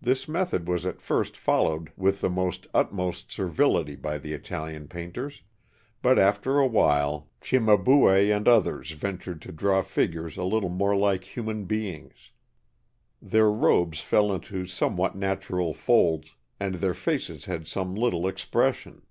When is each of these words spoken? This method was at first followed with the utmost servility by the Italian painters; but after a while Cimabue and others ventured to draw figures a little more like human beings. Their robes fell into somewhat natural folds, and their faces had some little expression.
This 0.00 0.28
method 0.28 0.68
was 0.68 0.86
at 0.86 1.00
first 1.02 1.36
followed 1.36 1.90
with 1.96 2.20
the 2.20 2.60
utmost 2.72 3.32
servility 3.32 3.96
by 3.96 4.16
the 4.16 4.32
Italian 4.32 4.86
painters; 4.86 5.42
but 6.02 6.20
after 6.20 6.60
a 6.60 6.66
while 6.68 7.28
Cimabue 7.40 8.32
and 8.32 8.46
others 8.46 8.92
ventured 8.92 9.42
to 9.42 9.50
draw 9.50 9.82
figures 9.82 10.36
a 10.36 10.44
little 10.44 10.68
more 10.68 10.94
like 10.94 11.24
human 11.36 11.64
beings. 11.64 12.30
Their 13.20 13.50
robes 13.50 13.98
fell 13.98 14.32
into 14.32 14.66
somewhat 14.68 15.16
natural 15.16 15.74
folds, 15.74 16.36
and 16.60 16.76
their 16.76 16.94
faces 16.94 17.46
had 17.46 17.66
some 17.66 17.96
little 17.96 18.28
expression. 18.28 19.02